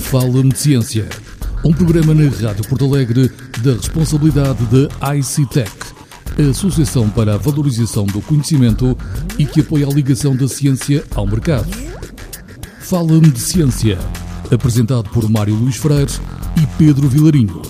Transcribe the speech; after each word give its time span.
Fala-me 0.00 0.50
de 0.50 0.58
Ciência, 0.58 1.08
um 1.64 1.72
programa 1.72 2.14
na 2.14 2.30
Rádio 2.30 2.66
Porto 2.68 2.84
Alegre 2.84 3.30
da 3.62 3.72
responsabilidade 3.74 4.64
da 4.66 5.16
ICTEC, 5.16 5.70
a 6.38 6.50
Associação 6.50 7.10
para 7.10 7.34
a 7.34 7.36
Valorização 7.36 8.06
do 8.06 8.22
Conhecimento 8.22 8.96
e 9.38 9.44
que 9.44 9.60
apoia 9.60 9.86
a 9.86 9.90
ligação 9.90 10.34
da 10.34 10.48
ciência 10.48 11.04
ao 11.14 11.26
mercado. 11.26 11.68
Fala-me 12.80 13.30
de 13.30 13.40
Ciência, 13.40 13.98
apresentado 14.50 15.10
por 15.10 15.28
Mário 15.28 15.54
Luís 15.54 15.76
Freire 15.76 16.12
e 16.56 16.66
Pedro 16.78 17.08
Vilarinho. 17.08 17.60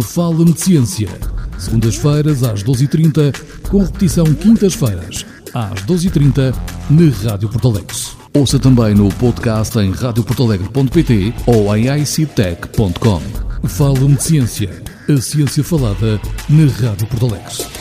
Fala-me 0.00 0.52
de 0.52 0.60
Ciência, 0.60 1.10
segundas-feiras 1.58 2.42
às 2.42 2.62
12h30, 2.62 3.34
com 3.68 3.82
repetição 3.82 4.24
quintas-feiras 4.34 5.26
às 5.52 5.82
12h30 5.82 6.54
na 6.90 7.30
Rádio 7.30 7.48
Porto 7.50 7.68
Alegre. 7.68 8.17
Ouça 8.36 8.58
também 8.58 8.94
no 8.94 9.08
podcast 9.14 9.78
em 9.78 9.90
radioportalegre.pt 9.90 11.32
ou 11.46 11.74
em 11.74 11.86
ictech.com. 12.02 13.20
Fala-me 13.66 14.16
de 14.16 14.22
Ciência, 14.22 14.70
a 15.08 15.20
ciência 15.20 15.64
falada 15.64 16.20
na 16.48 16.70
Rádio 16.70 17.06
Porto 17.08 17.26
Alegre. 17.26 17.78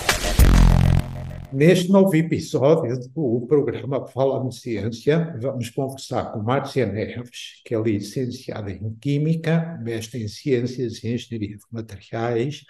Neste 1.53 1.89
novo 1.89 2.15
episódio 2.15 2.97
do 3.13 3.45
programa 3.47 4.07
Fala-me 4.07 4.51
Ciência, 4.53 5.37
vamos 5.39 5.69
conversar 5.69 6.31
com 6.31 6.39
Márcia 6.39 6.85
Neves, 6.85 7.61
que 7.65 7.75
é 7.75 7.81
licenciada 7.81 8.71
em 8.71 8.93
Química, 9.01 9.77
mestre 9.83 10.23
em 10.23 10.27
Ciências 10.27 11.03
e 11.03 11.13
Engenharia 11.13 11.57
de 11.57 11.63
Materiais 11.71 12.63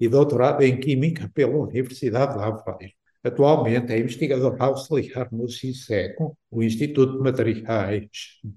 e 0.00 0.08
doutorada 0.08 0.66
em 0.66 0.78
Química 0.78 1.30
pela 1.32 1.56
Universidade 1.56 2.36
de 2.36 2.44
Aveiro. 2.44 2.99
Atualmente 3.22 3.92
é 3.92 3.98
investigadora 3.98 4.56
auxiliar 4.64 5.28
no 5.30 5.48
CISECO, 5.48 6.36
o 6.50 6.62
Instituto 6.62 7.18
de 7.18 7.22
Materiais 7.22 8.08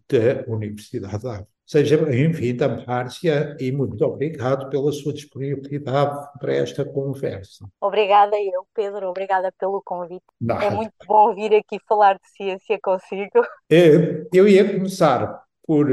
da 0.10 0.46
Universidade 0.48 1.08
de 1.08 1.28
Aveiro. 1.28 1.48
Seja 1.66 1.98
bem-vinda, 1.98 2.84
Márcia, 2.86 3.58
e 3.60 3.72
muito 3.72 4.04
obrigado 4.06 4.70
pela 4.70 4.92
sua 4.92 5.14
disponibilidade 5.14 6.28
para 6.40 6.54
esta 6.54 6.86
conversa. 6.86 7.66
Obrigada 7.82 8.38
eu, 8.38 8.66
Pedro, 8.74 9.10
obrigada 9.10 9.52
pelo 9.58 9.82
convite. 9.84 10.24
Nada. 10.40 10.66
É 10.66 10.70
muito 10.70 10.94
bom 11.06 11.34
vir 11.34 11.56
aqui 11.56 11.78
falar 11.88 12.16
de 12.16 12.30
ciência 12.36 12.78
consigo. 12.82 13.46
Eh, 13.70 14.28
eu 14.34 14.48
ia 14.48 14.74
começar 14.74 15.44
por 15.66 15.88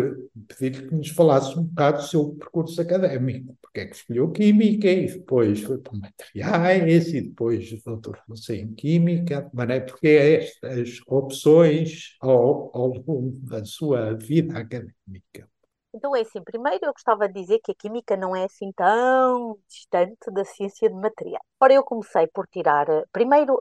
pedir 0.48 0.88
que 0.88 0.94
nos 0.94 1.10
falasse 1.10 1.58
um 1.58 1.62
bocado 1.64 1.98
do 1.98 2.04
seu 2.04 2.34
percurso 2.34 2.80
académico, 2.80 3.56
porque 3.62 3.80
é 3.80 3.86
que 3.86 3.96
escolheu 3.96 4.30
Química 4.30 4.88
e 4.88 5.06
depois 5.06 5.60
foi 5.62 5.78
para 5.78 5.98
Materiais 5.98 7.08
e 7.08 7.20
depois 7.20 7.82
doutorou-se 7.82 8.54
em 8.54 8.74
Química, 8.74 9.48
mas 9.52 9.70
é 9.70 9.80
porque 9.80 10.08
estas 10.08 11.00
opções 11.06 12.16
ao, 12.20 12.70
ao 12.76 12.88
longo 12.88 13.38
da 13.42 13.64
sua 13.64 14.14
vida 14.14 14.58
académica. 14.58 15.48
Então 15.92 16.14
é 16.14 16.20
assim, 16.20 16.42
primeiro 16.42 16.84
eu 16.84 16.92
gostava 16.92 17.28
de 17.28 17.40
dizer 17.40 17.58
que 17.64 17.72
a 17.72 17.74
química 17.74 18.16
não 18.16 18.34
é 18.34 18.44
assim 18.44 18.70
tão 18.72 19.58
distante 19.68 20.30
da 20.32 20.44
ciência 20.44 20.88
de 20.88 20.94
material. 20.94 21.42
Ora, 21.60 21.74
eu 21.74 21.82
comecei 21.82 22.28
por 22.28 22.46
tirar, 22.46 22.88
eh, 22.88 23.04
primeiro, 23.12 23.58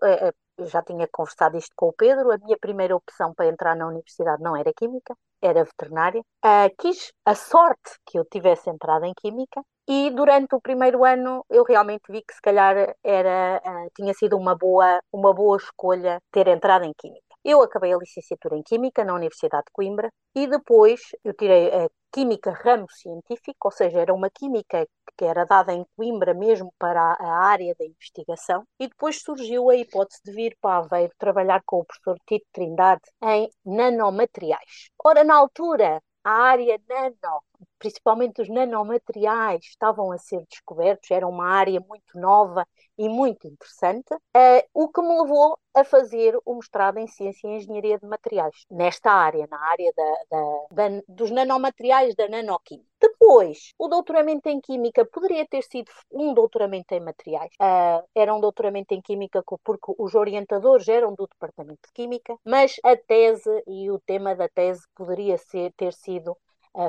eh, 0.59 0.65
já 0.65 0.81
tinha 0.81 1.07
conversado 1.11 1.57
isto 1.57 1.73
com 1.75 1.87
o 1.89 1.93
Pedro, 1.93 2.31
a 2.31 2.37
minha 2.37 2.57
primeira 2.59 2.95
opção 2.95 3.33
para 3.33 3.47
entrar 3.47 3.75
na 3.75 3.87
universidade 3.87 4.41
não 4.43 4.55
era 4.55 4.71
química, 4.73 5.15
era 5.41 5.63
veterinária. 5.63 6.21
Uh, 6.45 6.69
quis 6.77 7.11
a 7.25 7.35
sorte 7.35 7.97
que 8.05 8.19
eu 8.19 8.25
tivesse 8.25 8.69
entrado 8.69 9.05
em 9.05 9.13
química 9.19 9.61
e 9.87 10.11
durante 10.11 10.55
o 10.55 10.61
primeiro 10.61 11.03
ano 11.05 11.45
eu 11.49 11.63
realmente 11.63 12.03
vi 12.09 12.21
que 12.21 12.33
se 12.33 12.41
calhar 12.41 12.95
era, 13.03 13.61
uh, 13.65 13.89
tinha 13.95 14.13
sido 14.13 14.37
uma 14.37 14.55
boa, 14.55 14.99
uma 15.11 15.33
boa 15.33 15.57
escolha 15.57 16.19
ter 16.31 16.47
entrado 16.47 16.83
em 16.85 16.93
química. 16.97 17.28
Eu 17.43 17.61
acabei 17.61 17.93
a 17.93 17.97
licenciatura 17.97 18.57
em 18.57 18.63
Química 18.63 19.03
na 19.03 19.13
Universidade 19.13 19.65
de 19.65 19.71
Coimbra 19.71 20.11
e 20.35 20.47
depois 20.47 21.01
eu 21.23 21.33
tirei 21.33 21.69
a 21.73 21.89
Química 22.11 22.51
ramo 22.51 22.89
científico, 22.89 23.67
ou 23.67 23.71
seja, 23.71 23.99
era 23.99 24.13
uma 24.13 24.29
química 24.29 24.87
que 25.15 25.25
era 25.25 25.45
dada 25.45 25.73
em 25.73 25.85
Coimbra 25.95 26.33
mesmo 26.33 26.73
para 26.79 27.01
a 27.01 27.31
área 27.43 27.75
da 27.77 27.85
investigação, 27.85 28.65
e 28.79 28.87
depois 28.87 29.21
surgiu 29.21 29.69
a 29.69 29.75
hipótese 29.75 30.21
de 30.23 30.31
vir 30.31 30.57
para 30.61 30.77
Aveiro 30.77 31.13
trabalhar 31.17 31.61
com 31.65 31.79
o 31.79 31.85
professor 31.85 32.17
Tito 32.25 32.45
Trindade 32.51 33.01
em 33.23 33.49
nanomateriais. 33.65 34.89
Ora, 35.03 35.23
na 35.23 35.35
altura, 35.35 36.01
a 36.23 36.31
área 36.31 36.79
nano, 36.87 37.43
principalmente 37.77 38.41
os 38.41 38.49
nanomateriais, 38.49 39.65
estavam 39.65 40.11
a 40.11 40.17
ser 40.17 40.45
descobertos, 40.49 41.09
era 41.11 41.27
uma 41.27 41.47
área 41.47 41.79
muito 41.79 42.17
nova 42.19 42.67
e 42.97 43.07
muito 43.07 43.47
interessante, 43.47 44.13
uh, 44.13 44.69
o 44.73 44.89
que 44.89 45.01
me 45.01 45.21
levou 45.21 45.57
a 45.73 45.83
fazer 45.83 46.37
o 46.45 46.55
mestrado 46.55 46.97
em 46.97 47.07
Ciência 47.07 47.47
e 47.47 47.57
Engenharia 47.57 47.97
de 47.97 48.05
Materiais, 48.05 48.65
nesta 48.69 49.11
área, 49.11 49.47
na 49.49 49.59
área 49.69 49.93
da, 49.95 50.15
da, 50.29 50.89
da, 50.89 51.03
dos 51.07 51.31
nanomateriais 51.31 52.15
da 52.15 52.27
nanoquímica. 52.27 52.89
Depois, 52.99 53.73
o 53.77 53.87
doutoramento 53.87 54.49
em 54.49 54.59
Química 54.59 55.05
poderia 55.05 55.47
ter 55.47 55.63
sido 55.63 55.89
um 56.11 56.33
doutoramento 56.33 56.93
em 56.93 56.99
materiais. 56.99 57.51
Uh, 57.53 58.05
era 58.13 58.35
um 58.35 58.41
doutoramento 58.41 58.93
em 58.93 59.01
Química 59.01 59.41
porque 59.63 59.93
os 59.97 60.15
orientadores 60.15 60.87
eram 60.89 61.13
do 61.13 61.25
Departamento 61.27 61.87
de 61.87 61.93
Química, 61.93 62.35
mas 62.43 62.75
a 62.83 62.97
tese 62.97 63.63
e 63.65 63.89
o 63.89 63.99
tema 63.99 64.35
da 64.35 64.49
tese 64.49 64.81
poderia 64.95 65.37
ser, 65.37 65.71
ter 65.77 65.93
sido 65.93 66.35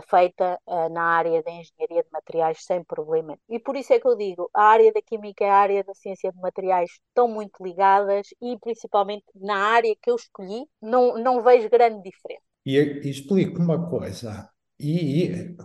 feita 0.08 0.58
uh, 0.66 0.88
na 0.90 1.02
área 1.02 1.42
da 1.42 1.50
engenharia 1.50 2.02
de 2.02 2.10
materiais 2.12 2.58
sem 2.64 2.84
problema. 2.84 3.36
E 3.48 3.58
por 3.58 3.76
isso 3.76 3.92
é 3.92 3.98
que 3.98 4.06
eu 4.06 4.16
digo, 4.16 4.50
a 4.54 4.62
área 4.62 4.92
da 4.92 5.02
química 5.02 5.44
e 5.44 5.48
a 5.48 5.56
área 5.56 5.84
da 5.84 5.94
ciência 5.94 6.30
de 6.30 6.38
materiais 6.38 6.90
estão 7.08 7.26
muito 7.26 7.62
ligadas 7.62 8.28
e 8.40 8.58
principalmente 8.58 9.24
na 9.34 9.56
área 9.56 9.94
que 10.00 10.10
eu 10.10 10.16
escolhi 10.16 10.66
não, 10.80 11.18
não 11.18 11.42
vejo 11.42 11.68
grande 11.68 12.02
diferença. 12.02 12.42
E, 12.64 12.76
e 12.76 13.10
explico 13.10 13.58
uma 13.58 13.88
coisa, 13.88 14.48
e 14.78 15.56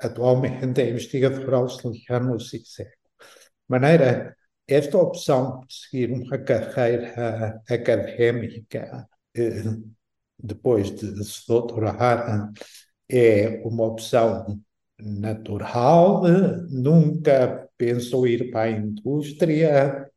atualmente 0.00 0.80
é 0.80 0.90
investigador 0.90 1.54
auxiliar 1.54 2.22
no 2.22 2.40
CICEC. 2.40 2.90
maneira, 3.68 4.36
esta 4.66 4.98
opção 4.98 5.60
de 5.60 5.74
seguir 5.74 6.10
uma 6.10 6.38
carreira 6.38 7.62
académica 7.68 9.06
eh, 9.36 9.62
depois 10.42 10.90
de 10.90 11.22
se 11.24 11.46
doutorar 11.46 12.50
é 13.08 13.62
uma 13.64 13.84
opção 13.84 14.60
natural, 14.98 16.22
nunca 16.70 17.68
pensou 17.76 18.26
ir 18.26 18.50
para 18.50 18.62
a 18.62 18.70
indústria, 18.70 20.10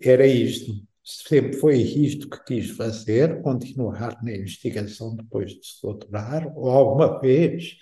era 0.00 0.26
isto, 0.26 0.72
sempre 1.02 1.54
foi 1.54 1.78
isto 1.78 2.28
que 2.30 2.44
quis 2.44 2.70
fazer, 2.70 3.42
continuar 3.42 4.22
na 4.22 4.32
investigação 4.32 5.14
depois 5.16 5.52
de 5.52 5.66
se 5.66 5.82
doutorar, 5.82 6.46
ou 6.56 6.70
alguma 6.70 7.20
vez 7.20 7.76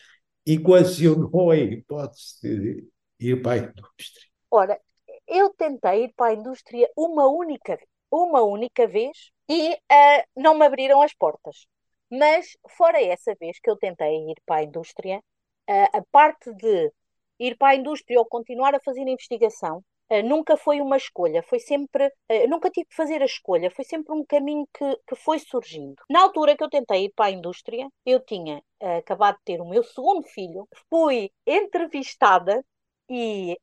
equacionou 0.46 1.50
a 1.50 1.56
hipótese 1.56 2.40
de 2.42 2.88
ir 3.20 3.42
para 3.42 3.52
a 3.52 3.58
indústria? 3.58 4.26
Ora, 4.50 4.80
eu 5.28 5.50
tentei 5.50 6.04
ir 6.04 6.12
para 6.16 6.32
a 6.32 6.34
indústria 6.34 6.88
uma 6.96 7.28
única, 7.28 7.78
uma 8.10 8.42
única 8.42 8.86
vez 8.86 9.30
e 9.48 9.72
uh, 9.72 10.22
não 10.36 10.58
me 10.58 10.66
abriram 10.66 11.00
as 11.00 11.14
portas. 11.14 11.66
Mas, 12.12 12.56
fora 12.76 13.02
essa 13.02 13.34
vez 13.40 13.58
que 13.58 13.70
eu 13.70 13.76
tentei 13.76 14.30
ir 14.30 14.36
para 14.44 14.56
a 14.60 14.62
indústria, 14.64 15.22
a, 15.66 16.02
parte 16.10 16.52
de 16.54 16.92
ir 17.38 17.56
para 17.56 17.70
a 17.70 17.74
indústria 17.74 18.18
ou 18.18 18.26
continuar 18.26 18.74
a 18.74 18.80
fazer 18.80 19.00
investigação 19.00 19.82
nunca 20.24 20.58
foi 20.58 20.78
uma 20.82 20.98
escolha, 20.98 21.42
foi 21.42 21.58
sempre. 21.58 22.12
nunca 22.48 22.70
tive 22.70 22.86
que 22.86 22.94
fazer 22.94 23.22
a 23.22 23.24
escolha, 23.24 23.70
foi 23.70 23.84
sempre 23.86 24.12
um 24.12 24.22
caminho 24.26 24.68
que, 24.74 24.96
que 25.06 25.16
foi 25.16 25.38
surgindo. 25.38 25.96
Na 26.10 26.20
altura 26.20 26.54
que 26.54 26.62
eu 26.62 26.68
tentei 26.68 27.06
ir 27.06 27.12
para 27.16 27.26
a 27.26 27.30
indústria, 27.30 27.88
eu 28.04 28.20
tinha 28.20 28.62
acabado 28.98 29.36
de 29.38 29.44
ter 29.44 29.60
o 29.62 29.68
meu 29.68 29.82
segundo 29.82 30.22
filho, 30.28 30.68
fui 30.90 31.30
entrevistada 31.46 32.62
e 33.08 33.58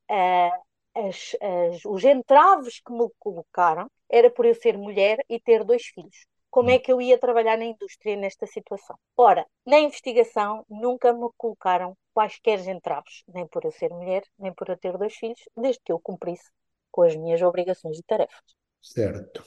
as, 0.96 1.36
as, 1.40 1.86
os 1.86 2.04
entraves 2.04 2.80
que 2.80 2.92
me 2.92 3.08
colocaram 3.20 3.88
era 4.10 4.32
por 4.32 4.46
eu 4.46 4.56
ser 4.56 4.76
mulher 4.76 5.20
e 5.30 5.40
ter 5.40 5.64
dois 5.64 5.86
filhos 5.86 6.26
como 6.60 6.72
é 6.72 6.78
que 6.78 6.92
eu 6.92 7.00
ia 7.00 7.18
trabalhar 7.18 7.58
na 7.58 7.64
indústria 7.64 8.18
nesta 8.18 8.46
situação. 8.46 8.98
Ora, 9.16 9.46
na 9.66 9.80
investigação 9.80 10.66
nunca 10.70 11.14
me 11.14 11.30
colocaram 11.38 11.96
quaisquer 12.14 12.60
entraves, 12.68 13.24
nem 13.34 13.48
por 13.48 13.64
eu 13.64 13.72
ser 13.72 13.90
mulher, 13.92 14.24
nem 14.38 14.54
por 14.54 14.68
eu 14.68 14.76
ter 14.76 14.98
dois 14.98 15.16
filhos, 15.16 15.40
desde 15.56 15.80
que 15.86 15.94
eu 15.94 16.02
cumprisse 16.02 16.52
com 16.92 17.04
as 17.04 17.16
minhas 17.16 17.42
obrigações 17.42 17.98
e 17.98 18.04
tarefas. 18.04 18.44
Certo. 18.82 19.42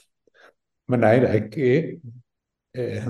Maneira 0.86 1.50
que 1.50 2.00
é, 2.74 3.00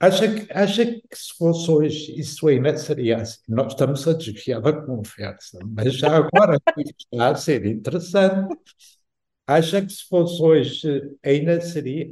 acha, 0.00 0.34
que 0.34 0.52
acha 0.52 0.84
que 0.84 1.16
se 1.16 1.36
fosse 1.38 1.70
hoje 1.70 2.18
isso 2.18 2.48
ainda 2.48 2.76
seria 2.76 3.18
assim. 3.18 3.38
Nós 3.46 3.72
estamos 3.72 4.08
a 4.08 4.14
desviar 4.14 4.60
da 4.60 4.84
conversa, 4.84 5.60
mas 5.64 5.94
já 5.94 6.16
agora 6.16 6.58
está 6.66 7.28
a 7.30 7.36
ser 7.36 7.64
interessante, 7.66 8.52
acha 9.46 9.80
que 9.80 9.92
se 9.92 10.08
fosse 10.08 10.42
hoje 10.42 11.16
ainda 11.22 11.60
seria 11.60 12.10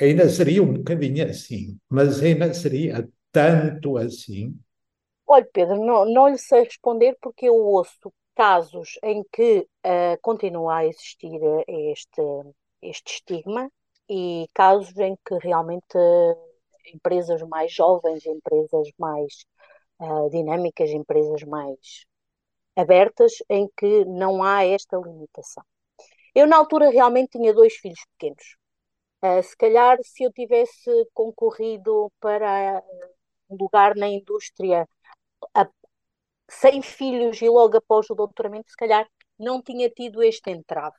ainda 0.00 0.28
seria 0.28 0.62
um 0.62 0.74
bocadinho 0.74 1.24
assim, 1.28 1.78
mas 1.88 2.22
ainda 2.22 2.52
seria 2.54 3.08
tanto 3.32 3.96
assim? 3.96 4.58
Olha, 5.26 5.48
Pedro, 5.52 5.84
não, 5.84 6.04
não 6.06 6.28
lhe 6.28 6.38
sei 6.38 6.64
responder 6.64 7.16
porque 7.20 7.46
eu 7.46 7.54
ouço 7.54 8.12
casos 8.34 8.98
em 9.02 9.24
que 9.32 9.66
uh, 9.84 10.18
continua 10.22 10.76
a 10.76 10.86
existir 10.86 11.40
este, 11.66 12.22
este 12.80 13.14
estigma 13.14 13.70
e 14.08 14.46
casos 14.54 14.96
em 14.96 15.16
que 15.26 15.34
realmente 15.42 15.96
uh, 15.96 16.48
empresas 16.94 17.42
mais 17.42 17.72
jovens, 17.72 18.24
empresas 18.24 18.88
mais 18.98 19.44
uh, 20.00 20.30
dinâmicas, 20.30 20.90
empresas 20.90 21.42
mais 21.42 22.06
abertas, 22.76 23.32
em 23.50 23.68
que 23.76 24.04
não 24.04 24.42
há 24.42 24.64
esta 24.64 24.96
limitação. 24.96 25.64
Eu, 26.34 26.46
na 26.46 26.56
altura, 26.56 26.90
realmente 26.90 27.30
tinha 27.32 27.52
dois 27.52 27.74
filhos 27.74 28.00
pequenos. 28.16 28.56
Uh, 29.22 29.42
se 29.42 29.56
calhar, 29.56 29.98
se 30.02 30.22
eu 30.24 30.32
tivesse 30.32 30.90
concorrido 31.12 32.12
para 32.20 32.82
um 33.50 33.56
lugar 33.56 33.96
na 33.96 34.06
indústria 34.08 34.88
a, 35.54 35.68
sem 36.48 36.80
filhos 36.82 37.42
e 37.42 37.48
logo 37.48 37.76
após 37.76 38.08
o 38.10 38.14
doutoramento, 38.14 38.70
se 38.70 38.76
calhar 38.76 39.08
não 39.38 39.60
tinha 39.62 39.90
tido 39.90 40.22
este 40.22 40.50
entrave. 40.50 40.96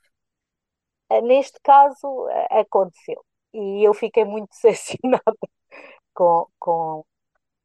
Uh, 1.11 1.21
neste 1.21 1.59
caso, 1.63 2.07
uh, 2.07 2.59
aconteceu. 2.59 3.23
E 3.53 3.87
eu 3.87 3.93
fiquei 3.93 4.25
muito 4.25 4.49
decepcionada 4.61 5.37
com, 6.13 6.47
com, 6.59 7.05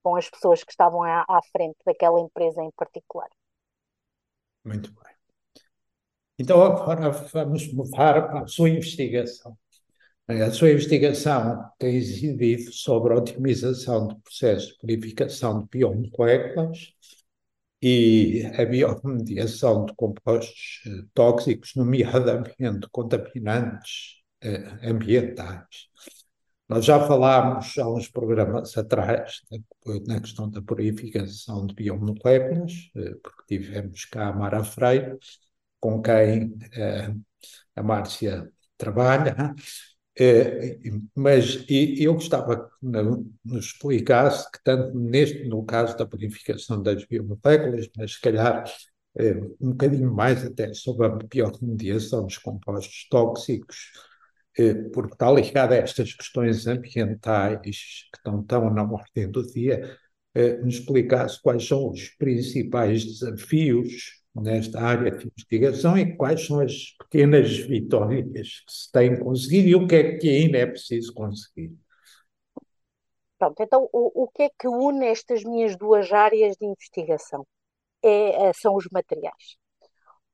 com 0.03 0.17
as 0.17 0.31
pessoas 0.31 0.63
que 0.63 0.71
estavam 0.71 1.03
à, 1.03 1.25
à 1.29 1.41
frente 1.51 1.79
daquela 1.85 2.21
empresa 2.21 2.63
em 2.63 2.71
particular. 2.73 3.29
Muito 4.65 4.93
bem. 4.93 5.15
Então, 6.39 6.63
agora 6.63 7.11
vamos 7.11 7.73
mudar 7.73 8.29
para 8.29 8.41
a 8.41 8.47
sua 8.47 8.69
investigação. 8.69 9.57
A 10.27 10.51
sua 10.51 10.71
investigação 10.71 11.71
tem 11.79 11.99
incidido 11.99 12.73
sobre 12.73 13.13
a 13.13 13.17
otimização 13.17 14.09
de 14.09 14.17
processos 14.23 14.69
de 14.69 14.79
purificação 14.79 15.63
de 15.63 15.69
biomoléculas 15.71 16.95
e 17.83 18.43
a 18.59 18.65
bioremediação 18.65 19.85
de 19.85 19.95
compostos 19.95 20.81
eh, 20.87 21.05
tóxicos, 21.13 21.75
nomeadamente 21.77 22.89
contaminantes 22.91 24.23
eh, 24.41 24.89
ambientais. 24.89 25.89
Nós 26.69 26.87
já 26.87 27.07
falámos 27.07 27.77
há 27.79 27.87
uns 27.89 28.09
programas 28.09 28.77
atrás 28.79 29.43
na 30.07 30.21
questão 30.21 30.49
da 30.51 30.63
purificação 30.63 31.67
de 31.67 31.75
biomoléculas, 31.75 32.91
eh, 32.97 33.15
porque 33.23 33.43
tivemos 33.47 34.07
cá 34.07 34.29
a 34.29 34.33
Mara 34.33 34.65
Freire, 34.65 35.19
com 35.79 36.01
quem 36.01 36.55
eh, 36.73 37.15
a 37.77 37.83
Márcia 37.83 38.51
trabalha, 38.79 39.55
eh, 40.19 40.79
mas 41.15 41.65
eu 41.69 42.15
gostava 42.15 42.69
que 42.69 42.87
nos 43.45 43.67
explicasse 43.67 44.51
que 44.51 44.63
tanto 44.63 44.97
neste, 44.99 45.45
no 45.49 45.65
caso 45.65 45.97
da 45.97 46.07
purificação 46.07 46.83
das 46.83 47.05
biomoléculas, 47.05 47.89
mas 47.97 48.15
se 48.15 48.21
calhar 48.21 48.65
um 49.61 49.71
bocadinho 49.71 50.13
mais 50.13 50.45
até 50.45 50.73
sobre 50.75 51.07
a 51.07 51.11
bioremediação 51.11 52.25
dos 52.27 52.39
compostos 52.39 53.07
tóxicos, 53.09 53.93
porque 54.93 55.13
está 55.13 55.31
ligado 55.31 55.73
a 55.73 55.77
estas 55.77 56.13
questões 56.15 56.67
ambientais 56.67 58.09
que 58.13 58.19
estão 58.19 58.43
tão 58.43 58.73
na 58.75 58.83
ordem 58.83 59.31
do 59.31 59.47
dia, 59.53 59.97
nos 60.63 60.77
explicasse 60.77 61.41
quais 61.41 61.67
são 61.67 61.91
os 61.91 62.09
principais 62.11 63.05
desafios 63.05 64.24
nesta 64.35 64.81
área 64.81 65.11
de 65.11 65.27
investigação 65.27 65.97
e 65.97 66.17
quais 66.17 66.47
são 66.47 66.61
as 66.61 66.97
pequenas 66.99 67.57
vitórias 67.57 68.61
que 68.67 68.73
se 68.73 68.91
têm 68.91 69.19
conseguido 69.19 69.69
e 69.69 69.75
o 69.75 69.87
que 69.87 69.95
é 69.95 70.17
que 70.19 70.29
ainda 70.29 70.59
é 70.59 70.67
preciso 70.67 71.13
conseguir. 71.15 71.73
Pronto, 73.39 73.63
então 73.63 73.89
o, 73.93 74.25
o 74.25 74.29
que 74.29 74.45
é 74.45 74.51
que 74.59 74.67
une 74.67 75.07
estas 75.07 75.45
minhas 75.45 75.77
duas 75.77 76.11
áreas 76.13 76.57
de 76.57 76.67
investigação? 76.67 77.47
É, 78.03 78.53
são 78.53 78.75
os 78.75 78.87
materiais. 78.91 79.57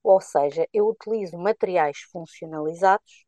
Ou 0.03 0.21
seja, 0.21 0.67
eu 0.73 0.89
utilizo 0.89 1.39
materiais 1.39 1.99
funcionalizados 2.11 3.25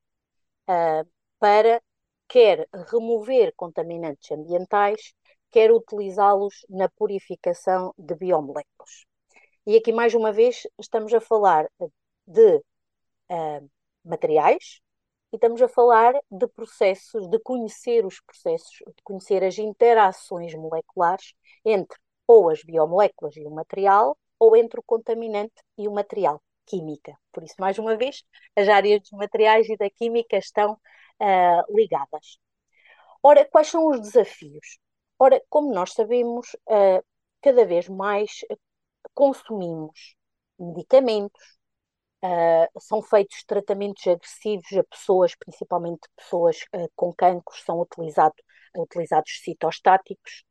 uh, 0.69 1.09
para 1.39 1.83
quer 2.29 2.67
remover 2.91 3.53
contaminantes 3.57 4.31
ambientais, 4.31 5.15
quer 5.51 5.71
utilizá-los 5.71 6.65
na 6.69 6.89
purificação 6.89 7.93
de 7.99 8.15
biomoléculas. 8.15 9.05
E 9.65 9.77
aqui, 9.77 9.93
mais 9.93 10.13
uma 10.13 10.33
vez, 10.33 10.67
estamos 10.79 11.15
a 11.15 11.21
falar 11.21 11.69
de 12.27 12.57
uh, 12.57 13.71
materiais 14.05 14.81
e 15.33 15.37
estamos 15.37 15.63
a 15.63 15.69
falar 15.69 16.15
de 16.29 16.49
processos, 16.49 17.29
de 17.29 17.39
conhecer 17.39 18.05
os 18.05 18.21
processos, 18.21 18.79
de 18.79 19.03
conhecer 19.05 19.45
as 19.45 19.59
interações 19.59 20.53
moleculares 20.55 21.35
entre 21.65 21.97
ou 22.27 22.51
as 22.51 22.65
biomoléculas 22.65 23.37
e 23.37 23.45
o 23.47 23.51
material, 23.51 24.19
ou 24.39 24.57
entre 24.57 24.81
o 24.81 24.83
contaminante 24.83 25.55
e 25.79 25.87
o 25.87 25.93
material, 25.93 26.43
química. 26.67 27.17
Por 27.31 27.45
isso, 27.45 27.55
mais 27.59 27.79
uma 27.79 27.97
vez, 27.97 28.25
as 28.57 28.69
áreas 28.69 29.01
dos 29.03 29.13
materiais 29.13 29.69
e 29.69 29.77
da 29.77 29.89
química 29.89 30.37
estão 30.37 30.73
uh, 30.73 31.77
ligadas. 31.77 32.39
Ora, 33.23 33.45
quais 33.45 33.69
são 33.69 33.87
os 33.89 34.01
desafios? 34.01 34.79
Ora, 35.19 35.41
como 35.49 35.73
nós 35.73 35.93
sabemos, 35.93 36.53
uh, 36.69 37.05
cada 37.41 37.65
vez 37.65 37.89
mais 37.89 38.45
consumimos 39.15 40.15
medicamentos, 40.59 41.43
uh, 42.25 42.81
são 42.81 43.03
feitos 43.03 43.45
tratamentos 43.45 44.07
agressivos 44.07 44.73
a 44.73 44.85
pessoas, 44.85 45.35
principalmente 45.35 46.09
pessoas 46.17 46.63
uh, 46.75 46.91
com 46.95 47.13
cancros, 47.13 47.63
são 47.63 47.81
utilizado, 47.81 48.35
utilizados 48.77 49.41
citostáticos, 49.43 50.45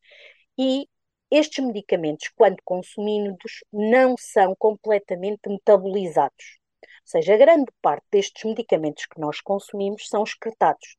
e 0.58 0.88
estes 1.32 1.64
medicamentos, 1.64 2.30
quando 2.36 2.58
consumidos, 2.66 3.64
não 3.72 4.16
são 4.18 4.54
completamente 4.56 5.48
metabolizados. 5.48 6.60
Ou 6.84 6.88
seja, 7.06 7.38
grande 7.38 7.72
parte 7.82 8.06
destes 8.12 8.44
medicamentos 8.44 9.06
que 9.06 9.20
nós 9.20 9.40
consumimos 9.42 10.08
são 10.08 10.24
excretados 10.24 10.98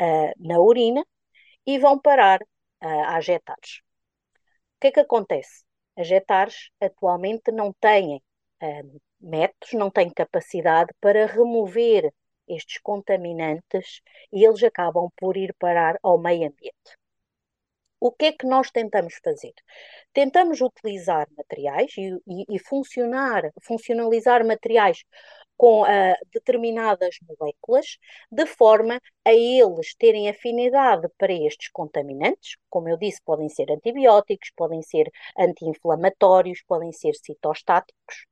uh, 0.00 0.32
na 0.38 0.60
urina 0.60 1.04
e 1.66 1.78
vão 1.78 1.98
parar 1.98 2.42
uh, 2.42 3.04
a 3.06 3.20
jetares. 3.20 3.80
O 4.76 4.80
que 4.80 4.88
é 4.88 4.92
que 4.92 5.00
acontece? 5.00 5.64
As 5.96 6.06
JETARs 6.06 6.70
atualmente 6.80 7.50
não 7.52 7.72
têm 7.72 8.16
uh, 8.62 9.00
métodos, 9.20 9.72
não 9.74 9.90
têm 9.90 10.10
capacidade 10.10 10.92
para 11.00 11.26
remover 11.26 12.12
estes 12.48 12.78
contaminantes 12.82 14.00
e 14.32 14.44
eles 14.44 14.62
acabam 14.62 15.08
por 15.16 15.36
ir 15.36 15.54
parar 15.58 15.98
ao 16.02 16.18
meio 16.18 16.48
ambiente. 16.48 17.00
O 18.00 18.10
que 18.10 18.26
é 18.26 18.32
que 18.32 18.46
nós 18.46 18.70
tentamos 18.70 19.14
fazer? 19.22 19.52
Tentamos 20.12 20.60
utilizar 20.62 21.28
materiais 21.36 21.92
e, 21.98 22.14
e, 22.26 22.56
e 22.56 22.58
funcionar, 22.58 23.50
funcionalizar 23.62 24.44
materiais 24.44 25.04
com 25.60 25.82
uh, 25.82 26.14
determinadas 26.32 27.18
moléculas, 27.20 27.98
de 28.32 28.46
forma 28.46 28.98
a 29.22 29.30
eles 29.34 29.94
terem 29.94 30.30
afinidade 30.30 31.06
para 31.18 31.34
estes 31.34 31.68
contaminantes. 31.70 32.56
Como 32.70 32.88
eu 32.88 32.96
disse, 32.96 33.20
podem 33.22 33.46
ser 33.50 33.70
antibióticos, 33.70 34.50
podem 34.56 34.80
ser 34.80 35.12
anti-inflamatórios, 35.38 36.62
podem 36.66 36.92
ser 36.92 37.14
citostáticos, 37.14 38.24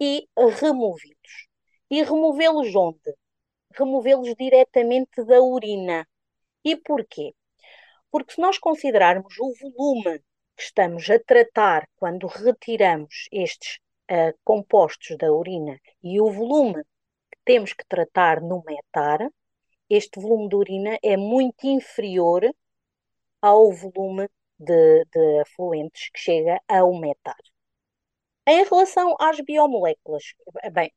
e 0.00 0.26
removi-los. 0.58 1.48
E 1.90 2.02
removê-los 2.02 2.74
onde? 2.74 3.14
Removê-los 3.74 4.34
diretamente 4.34 5.22
da 5.22 5.42
urina. 5.42 6.08
E 6.64 6.76
porquê? 6.76 7.34
Porque 8.10 8.32
se 8.32 8.40
nós 8.40 8.56
considerarmos 8.56 9.34
o 9.38 9.52
volume 9.60 10.18
que 10.56 10.62
estamos 10.62 11.10
a 11.10 11.18
tratar 11.18 11.86
quando 11.98 12.26
retiramos 12.26 13.28
estes 13.30 13.80
compostos 14.44 15.16
da 15.16 15.32
urina 15.32 15.80
e 16.02 16.20
o 16.20 16.30
volume 16.30 16.82
que 17.32 17.38
temos 17.44 17.72
que 17.72 17.84
tratar 17.86 18.40
no 18.40 18.62
metar, 18.66 19.28
este 19.88 20.20
volume 20.20 20.48
de 20.48 20.56
urina 20.56 20.98
é 21.02 21.16
muito 21.16 21.66
inferior 21.66 22.42
ao 23.40 23.72
volume 23.72 24.28
de, 24.58 25.04
de 25.06 25.40
afluentes 25.40 26.10
que 26.10 26.18
chega 26.18 26.60
ao 26.68 26.94
metar. 26.98 27.36
Em 28.46 28.62
relação 28.64 29.16
às 29.18 29.40
biomoléculas, 29.40 30.34
bem, 30.72 30.92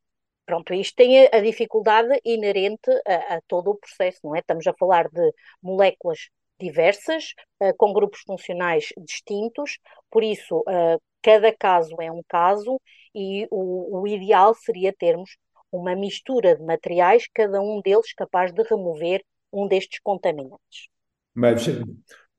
pronto, 0.45 0.73
isto 0.73 0.95
tem 0.95 1.27
a, 1.27 1.41
dificuldade 1.41 2.19
inerente 2.25 2.89
a, 3.05 3.35
a, 3.35 3.41
todo 3.47 3.71
o 3.71 3.77
processo, 3.77 4.19
não 4.23 4.35
é? 4.35 4.39
Estamos 4.39 4.67
a 4.67 4.73
falar 4.73 5.09
de 5.09 5.33
moléculas 5.61 6.29
diversas, 6.59 7.33
uh, 7.61 7.75
com 7.77 7.93
grupos 7.93 8.21
funcionais 8.21 8.87
distintos, 8.97 9.79
por 10.09 10.23
isso 10.23 10.59
uh, 10.59 11.01
cada 11.27 11.53
caso 11.53 11.93
é 11.99 12.09
um 12.09 12.21
caso 12.25 12.79
e 13.13 13.45
o, 13.51 13.99
o 13.99 14.07
ideal 14.07 14.55
seria 14.55 14.93
termos 14.93 15.31
uma 15.69 15.93
mistura 15.93 16.55
de 16.55 16.63
materiais, 16.63 17.27
cada 17.33 17.59
um 17.59 17.81
deles 17.81 18.13
capaz 18.13 18.53
de 18.53 18.63
remover 18.63 19.21
um 19.51 19.67
destes 19.67 19.99
contaminantes. 20.01 20.87
Mas, 21.35 21.65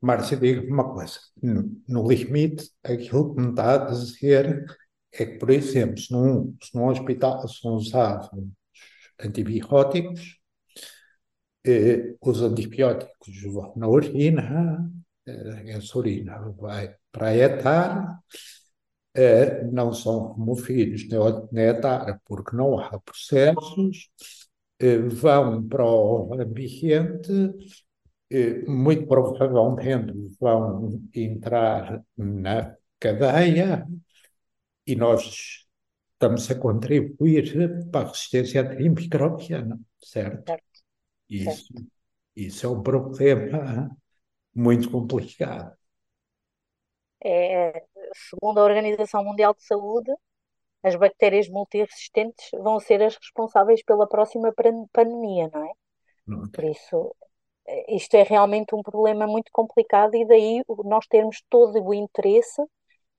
Márcia, 0.01 0.35
diga 0.35 0.61
uma 0.73 0.91
coisa: 0.91 1.19
no, 1.39 1.79
no 1.87 2.07
limite, 2.07 2.71
aquilo 2.83 3.35
que 3.35 3.41
me 3.41 3.49
está 3.51 3.75
a 3.75 3.85
dizer 3.91 4.65
é 5.13 5.23
que, 5.23 5.37
por 5.37 5.51
exemplo, 5.51 5.99
se 5.99 6.11
num, 6.11 6.57
se 6.59 6.75
num 6.75 6.87
hospital 6.87 7.47
são 7.47 7.75
usados 7.75 8.27
antibióticos, 9.19 10.39
eh, 11.63 12.15
os 12.19 12.41
antibióticos 12.41 13.43
vão 13.53 13.71
na 13.75 13.87
urina, 13.87 14.91
eh, 15.27 15.73
essa 15.73 15.95
urina 15.95 16.39
vai 16.57 16.95
para 17.11 17.27
a 17.27 17.35
etar, 17.37 18.19
não 19.71 19.93
são 19.93 20.33
removidos 20.33 21.07
na 21.51 21.61
etar 21.61 22.21
porque 22.25 22.55
não 22.55 22.79
há 22.79 22.99
processos, 22.99 24.09
é, 24.79 24.97
vão 24.97 25.67
para 25.67 25.85
o 25.85 26.33
ambiente, 26.33 27.31
é, 28.31 28.61
muito 28.65 29.07
provavelmente 29.07 30.13
vão 30.39 31.01
entrar 31.13 32.03
na 32.15 32.75
cadeia 32.99 33.87
e 34.85 34.95
nós 34.95 35.65
estamos 36.13 36.49
a 36.51 36.55
contribuir 36.55 37.89
para 37.91 38.07
a 38.07 38.09
resistência 38.09 38.61
antimicrobiana, 38.61 39.79
certo? 40.01 40.45
certo. 40.45 40.63
Isso, 41.29 41.73
certo. 41.73 41.87
isso 42.35 42.65
é 42.65 42.69
um 42.69 42.81
problema 42.81 43.89
muito 44.53 44.89
complicado. 44.89 45.78
É, 47.23 47.83
segundo 48.29 48.59
a 48.59 48.63
Organização 48.63 49.23
Mundial 49.23 49.53
de 49.53 49.63
Saúde, 49.63 50.11
as 50.83 50.95
bactérias 50.95 51.49
multiresistentes 51.49 52.49
vão 52.53 52.79
ser 52.79 53.01
as 53.03 53.15
responsáveis 53.15 53.83
pela 53.83 54.07
próxima 54.07 54.53
pandemia, 54.93 55.49
não 55.53 55.65
é? 55.65 55.71
Não. 56.25 56.49
Por 56.49 56.63
isso, 56.63 57.15
eh, 57.67 57.95
isto 57.95 58.15
é 58.15 58.23
realmente 58.23 58.73
um 58.73 58.81
problema 58.81 59.27
muito 59.27 59.51
complicado 59.51 60.15
e 60.15 60.25
daí 60.25 60.63
nós 60.85 61.05
termos 61.07 61.43
todo 61.49 61.83
o 61.83 61.93
interesse 61.93 62.61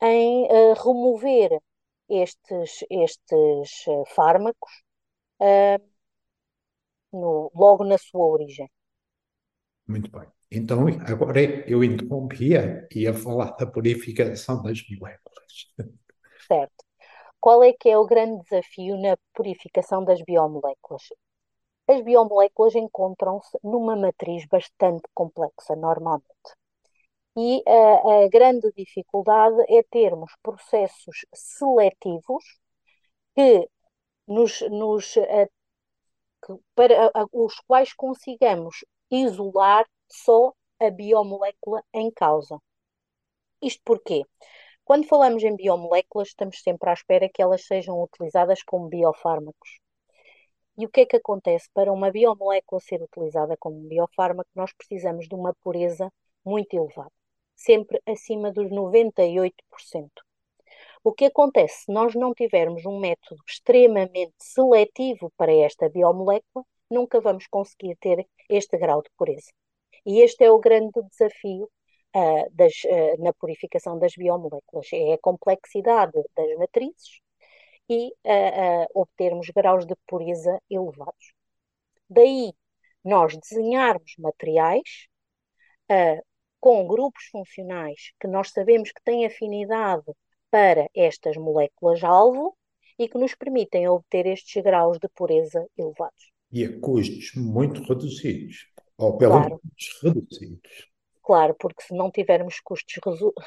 em 0.02 0.44
uh, 0.44 0.74
remover 0.74 1.60
estes, 2.08 2.84
estes 2.90 3.86
uh, 3.86 4.04
fármacos 4.14 4.70
uh, 5.40 5.90
no, 7.12 7.50
logo 7.54 7.84
na 7.84 7.98
sua 7.98 8.24
origem. 8.26 8.70
Muito 9.86 10.10
bem. 10.10 10.26
Então, 10.50 10.86
agora 11.06 11.40
eu 11.70 11.84
interrompia 11.84 12.88
e 12.92 13.02
ia 13.02 13.14
falar 13.14 13.52
da 13.52 13.66
purificação 13.66 14.62
das 14.62 14.82
moléculas. 14.88 15.72
Certo. 16.46 16.84
Qual 17.38 17.62
é 17.62 17.72
que 17.72 17.88
é 17.88 17.96
o 17.96 18.04
grande 18.04 18.42
desafio 18.42 18.96
na 18.98 19.16
purificação 19.32 20.04
das 20.04 20.20
biomoléculas? 20.22 21.04
As 21.86 22.02
biomoléculas 22.02 22.74
encontram-se 22.74 23.56
numa 23.62 23.96
matriz 23.96 24.44
bastante 24.46 25.04
complexa, 25.14 25.76
normalmente. 25.76 26.26
E 27.36 27.62
a, 27.66 28.24
a 28.24 28.28
grande 28.28 28.72
dificuldade 28.76 29.56
é 29.68 29.82
termos 29.84 30.32
processos 30.42 31.24
seletivos 31.32 32.44
que 33.34 33.68
nos, 34.26 34.60
nos 34.62 35.14
que, 35.14 36.54
para 36.74 37.12
os 37.32 37.54
quais 37.60 37.92
consigamos 37.92 38.84
isolar 39.10 39.86
só 40.10 40.52
a 40.78 40.90
biomolécula 40.90 41.82
em 41.92 42.10
causa. 42.10 42.58
Isto 43.62 43.82
porquê? 43.84 44.24
Quando 44.84 45.06
falamos 45.06 45.42
em 45.44 45.54
biomoléculas, 45.54 46.28
estamos 46.28 46.60
sempre 46.62 46.90
à 46.90 46.92
espera 46.92 47.28
que 47.28 47.42
elas 47.42 47.64
sejam 47.66 48.02
utilizadas 48.02 48.62
como 48.62 48.88
biofármacos. 48.88 49.78
E 50.76 50.86
o 50.86 50.88
que 50.88 51.02
é 51.02 51.06
que 51.06 51.16
acontece? 51.16 51.68
Para 51.72 51.92
uma 51.92 52.10
biomolécula 52.10 52.80
ser 52.80 53.02
utilizada 53.02 53.56
como 53.58 53.86
biofármaco, 53.88 54.50
nós 54.54 54.72
precisamos 54.72 55.28
de 55.28 55.34
uma 55.34 55.54
pureza 55.62 56.10
muito 56.44 56.74
elevada, 56.74 57.12
sempre 57.54 58.00
acima 58.06 58.50
dos 58.50 58.70
98%. 58.70 60.22
O 61.04 61.12
que 61.12 61.26
acontece 61.26 61.84
se 61.84 61.92
nós 61.92 62.14
não 62.14 62.34
tivermos 62.34 62.84
um 62.86 62.98
método 62.98 63.42
extremamente 63.46 64.34
seletivo 64.38 65.30
para 65.36 65.52
esta 65.52 65.88
biomolécula, 65.88 66.64
nunca 66.90 67.20
vamos 67.20 67.46
conseguir 67.46 67.96
ter 67.96 68.26
este 68.48 68.76
grau 68.78 69.02
de 69.02 69.10
pureza. 69.16 69.50
E 70.04 70.20
este 70.20 70.44
é 70.44 70.50
o 70.50 70.58
grande 70.58 71.00
desafio 71.10 71.70
uh, 72.16 72.50
das, 72.52 72.72
uh, 72.84 73.22
na 73.22 73.32
purificação 73.32 73.98
das 73.98 74.14
biomoléculas, 74.14 74.88
é 74.92 75.14
a 75.14 75.18
complexidade 75.18 76.12
das 76.36 76.56
matrizes 76.58 77.20
e 77.88 78.08
uh, 78.08 78.86
obtermos 78.94 79.48
graus 79.50 79.86
de 79.86 79.94
pureza 80.06 80.60
elevados. 80.70 81.32
Daí 82.08 82.52
nós 83.04 83.36
desenharmos 83.36 84.14
materiais 84.18 85.08
com 86.60 86.86
grupos 86.86 87.24
funcionais 87.32 88.12
que 88.20 88.28
nós 88.28 88.50
sabemos 88.50 88.92
que 88.92 89.02
têm 89.02 89.26
afinidade 89.26 90.04
para 90.50 90.88
estas 90.94 91.36
moléculas-alvo 91.36 92.56
e 92.98 93.08
que 93.08 93.18
nos 93.18 93.34
permitem 93.34 93.88
obter 93.88 94.26
estes 94.26 94.62
graus 94.62 94.98
de 94.98 95.08
pureza 95.08 95.66
elevados. 95.76 96.30
E 96.52 96.64
a 96.64 96.80
custos 96.80 97.32
muito 97.34 97.82
reduzidos, 97.82 98.68
ou 99.00 99.16
pelo 99.16 99.32
claro. 99.32 99.48
menos 99.48 100.00
reduzidos. 100.02 100.90
Claro, 101.22 101.54
porque 101.58 101.82
se 101.82 101.94
não 101.94 102.10
tivermos 102.10 102.60
custos 102.60 102.92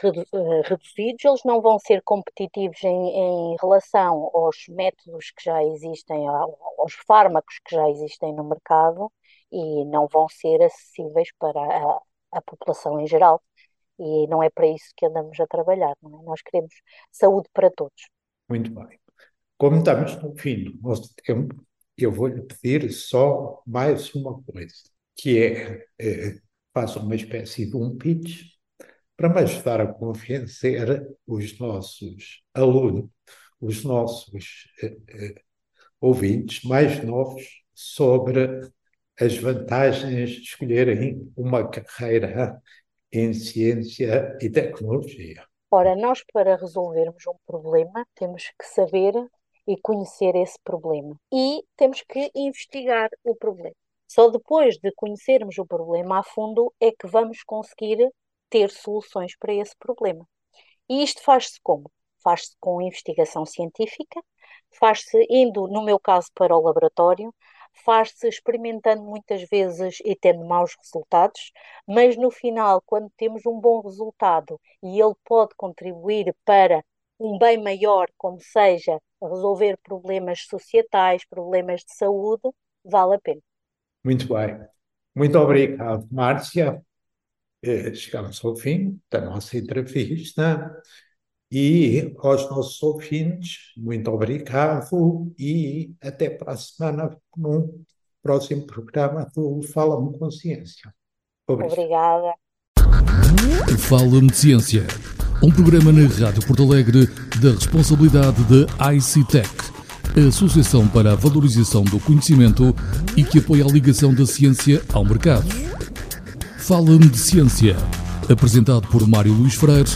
eh, 0.03 0.61
reduzidos, 0.63 1.25
eles 1.25 1.43
não 1.43 1.61
vão 1.61 1.77
ser 1.79 2.01
competitivos 2.03 2.81
em, 2.83 2.87
em, 2.89 3.55
relação 3.61 4.31
aos 4.33 4.67
métodos 4.69 5.31
que 5.31 5.43
já 5.43 5.63
existem, 5.63 6.25
aos 6.27 6.93
fármacos 7.05 7.59
que 7.65 7.75
já 7.75 7.89
existem 7.89 8.33
no 8.33 8.43
mercado 8.43 9.11
e 9.51 9.85
não 9.85 10.07
vão 10.07 10.27
ser 10.29 10.63
acessíveis 10.63 11.29
para 11.37 11.59
a, 11.59 12.01
a 12.31 12.41
população 12.41 12.99
em 12.99 13.07
geral. 13.07 13.41
E 13.99 14.27
não 14.27 14.41
é 14.41 14.49
para 14.49 14.67
isso 14.67 14.91
que 14.95 15.05
andamos 15.05 15.39
a 15.39 15.45
trabalhar, 15.45 15.95
não 16.01 16.21
é? 16.21 16.23
Nós 16.23 16.41
queremos 16.41 16.73
saúde 17.11 17.47
para 17.53 17.69
todos. 17.69 18.09
Muito 18.49 18.73
bem. 18.73 18.99
Como 19.57 19.77
estamos 19.77 20.15
no 20.21 20.35
fim 20.35 20.63
do 20.63 20.81
nosso 20.81 21.13
tempo, 21.23 21.55
eu 21.97 22.11
vou-lhe 22.11 22.41
pedir 22.41 22.91
só 22.91 23.61
mais 23.67 24.13
uma 24.15 24.41
coisa, 24.43 24.92
que 25.15 25.39
é, 25.39 25.87
é 25.99 26.43
faça 26.73 26.99
uma 26.99 27.15
espécie 27.15 27.69
de 27.69 27.77
um 27.77 27.95
pitch 27.95 28.53
para 29.15 29.29
me 29.29 29.41
ajudar 29.41 29.79
a 29.79 29.87
convencer 29.87 31.07
os 31.27 31.57
nossos 31.59 32.43
alunos, 32.53 33.09
os 33.61 33.83
nossos 33.83 34.67
eh, 34.81 34.97
eh, 35.07 35.35
ouvintes 36.01 36.63
mais 36.63 37.03
novos 37.03 37.43
sobre 37.73 38.61
as 39.19 39.37
vantagens 39.37 40.31
de 40.31 40.41
escolherem 40.41 41.31
uma 41.37 41.69
carreira 41.69 42.59
em 43.11 43.31
ciência 43.33 44.35
e 44.41 44.49
tecnologia. 44.49 45.45
Ora, 45.69 45.95
nós 45.95 46.23
para 46.33 46.55
resolvermos 46.55 47.25
um 47.27 47.37
problema 47.45 48.05
temos 48.15 48.43
que 48.59 48.65
saber 48.65 49.13
e 49.67 49.77
conhecer 49.79 50.35
esse 50.35 50.57
problema 50.63 51.15
e 51.31 51.63
temos 51.77 52.01
que 52.01 52.31
investigar 52.35 53.09
o 53.23 53.35
problema. 53.35 53.75
Só 54.13 54.29
depois 54.29 54.77
de 54.77 54.91
conhecermos 54.91 55.57
o 55.57 55.65
problema 55.65 56.19
a 56.19 56.23
fundo 56.23 56.71
é 56.79 56.91
que 56.91 57.07
vamos 57.07 57.41
conseguir 57.43 57.97
ter 58.47 58.69
soluções 58.69 59.35
para 59.35 59.51
esse 59.53 59.75
problema. 59.79 60.23
E 60.87 61.03
isto 61.03 61.23
faz-se 61.23 61.59
como? 61.63 61.91
Faz-se 62.23 62.55
com 62.59 62.81
investigação 62.81 63.43
científica, 63.45 64.21
faz-se 64.79 65.25
indo, 65.31 65.67
no 65.67 65.83
meu 65.83 65.99
caso, 65.99 66.27
para 66.35 66.55
o 66.55 66.61
laboratório, 66.61 67.33
faz-se 67.83 68.27
experimentando 68.27 69.01
muitas 69.03 69.49
vezes 69.49 69.97
e 70.05 70.15
tendo 70.15 70.45
maus 70.45 70.75
resultados, 70.79 71.51
mas 71.87 72.15
no 72.15 72.29
final, 72.29 72.83
quando 72.85 73.09
temos 73.17 73.45
um 73.47 73.59
bom 73.59 73.81
resultado 73.81 74.61
e 74.83 75.01
ele 75.01 75.15
pode 75.25 75.55
contribuir 75.57 76.35
para 76.45 76.85
um 77.19 77.39
bem 77.39 77.57
maior, 77.57 78.07
como 78.17 78.39
seja 78.39 78.99
resolver 79.19 79.75
problemas 79.83 80.45
societais, 80.47 81.25
problemas 81.25 81.81
de 81.81 81.95
saúde, 81.95 82.47
vale 82.85 83.15
a 83.15 83.19
pena. 83.19 83.41
Muito 84.03 84.27
bem. 84.33 84.59
Muito 85.15 85.37
obrigado, 85.37 86.07
Márcia. 86.11 86.81
Eh, 87.61 87.93
chegamos 87.93 88.43
ao 88.43 88.55
fim 88.55 88.99
da 89.09 89.21
nossa 89.21 89.57
entrevista 89.57 90.75
e 91.49 92.13
aos 92.17 92.49
nossos 92.49 92.81
ouvintes, 92.83 93.71
muito 93.77 94.09
obrigado 94.11 95.33
e 95.37 95.93
até 96.01 96.29
para 96.29 96.53
a 96.53 96.57
semana 96.57 97.15
no 97.37 97.85
próximo 98.21 98.65
programa 98.65 99.29
do 99.35 99.61
Fala-me 99.61 100.17
Consciência. 100.17 100.93
Obrigado. 101.47 101.73
Obrigada. 101.73 102.33
Fala-me 103.87 104.27
de 104.27 104.35
Ciência, 104.35 104.81
um 105.43 105.51
programa 105.51 105.91
na 105.91 106.07
Rádio 106.07 106.45
Porto 106.45 106.63
Alegre 106.63 107.05
da 107.39 107.51
responsabilidade 107.51 108.41
da 108.45 108.93
ICTEC 108.93 109.72
a 110.15 110.27
Associação 110.27 110.87
para 110.87 111.13
a 111.13 111.15
Valorização 111.15 111.83
do 111.83 111.99
Conhecimento 111.99 112.75
e 113.17 113.23
que 113.23 113.39
apoia 113.39 113.65
a 113.65 113.67
ligação 113.67 114.13
da 114.13 114.25
ciência 114.25 114.81
ao 114.93 115.03
mercado. 115.03 115.47
Fala-me 116.59 117.07
de 117.07 117.17
Ciência, 117.17 117.75
apresentado 118.29 118.87
por 118.87 119.07
Mário 119.07 119.33
Luís 119.33 119.55
Freire 119.55 119.89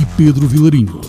e 0.00 0.06
Pedro 0.16 0.46
Vilarinho. 0.46 1.00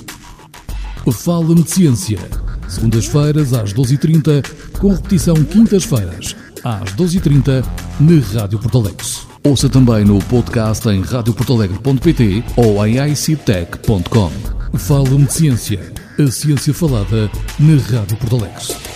Fala-me 1.12 1.64
de 1.64 1.72
Ciência, 1.72 2.20
segundas-feiras 2.68 3.54
às 3.54 3.74
12h30, 3.74 4.44
com 4.80 4.90
repetição 4.90 5.36
quintas-feiras 5.36 6.36
às 6.64 6.94
12h30 6.96 7.64
na 8.00 8.42
Rádio 8.42 8.60
Porto 8.60 8.80
Alegre. 8.80 9.06
Ouça 9.44 9.70
também 9.70 10.04
no 10.04 10.18
podcast 10.24 10.90
em 10.90 11.02
radioportalegre.pt 11.02 12.44
ou 12.56 12.86
em 12.86 12.98
ictech.com. 13.12 14.32
Fala-me 14.74 15.26
de 15.26 15.34
Ciência 15.34 15.95
a 16.18 16.32
ciência 16.32 16.74
falada 16.74 17.30
na 17.60 17.76
Rádio 17.76 18.16
Porto 18.18 18.38
Alegre. 18.38 18.95